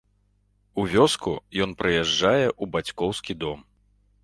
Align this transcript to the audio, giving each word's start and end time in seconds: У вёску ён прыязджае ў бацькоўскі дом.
У 0.83 0.85
вёску 0.93 1.33
ён 1.67 1.77
прыязджае 1.83 2.47
ў 2.49 2.71
бацькоўскі 2.77 3.39
дом. 3.45 3.59